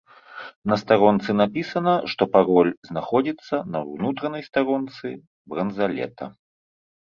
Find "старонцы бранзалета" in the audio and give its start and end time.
4.49-6.25